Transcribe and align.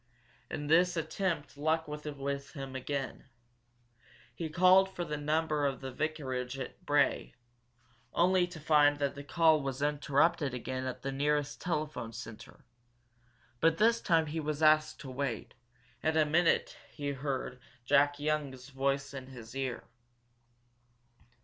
In 0.49 0.65
this 0.65 0.97
attempt 0.97 1.55
luck 1.55 1.87
was 1.87 2.05
with 2.05 2.53
him 2.53 2.75
again. 2.75 3.25
He 4.33 4.49
called 4.49 4.89
for 4.95 5.05
the 5.05 5.15
number 5.15 5.63
of 5.63 5.79
the 5.79 5.91
vicarage 5.91 6.57
at 6.57 6.83
Bray, 6.83 7.35
only 8.11 8.47
to 8.47 8.59
find 8.59 8.97
that 8.97 9.13
the 9.13 9.23
call 9.23 9.61
was 9.61 9.79
interrupted 9.83 10.55
again 10.55 10.87
at 10.87 11.03
the 11.03 11.11
nearest 11.11 11.61
telephone 11.61 12.13
center. 12.13 12.65
But 13.59 13.77
this 13.77 14.01
time 14.01 14.25
he 14.25 14.39
was 14.39 14.63
asked 14.63 14.99
to 15.01 15.11
wait, 15.11 15.53
and 16.01 16.15
in 16.17 16.27
a 16.27 16.31
minute 16.31 16.75
he 16.91 17.11
heard 17.11 17.59
Jack 17.85 18.19
Young's 18.19 18.69
voice 18.69 19.13
in 19.13 19.27
his 19.27 19.55
ear. 19.55 19.83